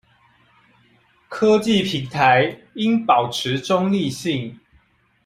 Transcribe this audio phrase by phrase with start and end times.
[1.29, 4.59] 科技平台應保持中立性